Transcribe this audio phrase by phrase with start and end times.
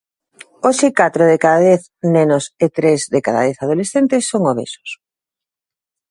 [0.65, 1.81] Hoxe catro de cada dez
[2.15, 4.89] nenos e tres de cada dez adolescentes son obesos.